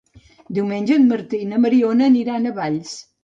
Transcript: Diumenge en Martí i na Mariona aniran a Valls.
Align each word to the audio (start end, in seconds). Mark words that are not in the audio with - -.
Diumenge 0.57 0.95
en 1.01 1.05
Martí 1.11 1.41
i 1.45 1.51
na 1.51 1.59
Mariona 1.67 2.09
aniran 2.13 2.47
a 2.53 2.57
Valls. 2.59 2.97